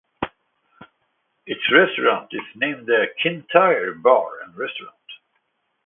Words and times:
Its 1.45 1.61
restaurant 1.71 2.29
is 2.33 2.41
named 2.55 2.87
the 2.87 3.05
Kintyre 3.21 3.93
Bar 3.93 4.41
and 4.41 4.55
Restaurant. 4.57 4.95